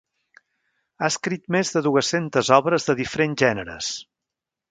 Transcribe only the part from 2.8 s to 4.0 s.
de diferents gèneres.